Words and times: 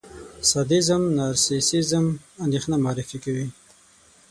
سادېزم، 0.49 1.01
نارسېسېزم، 1.17 2.05
اندېښنه 2.43 2.75
معرفي 2.85 3.17
کوي. 3.23 3.47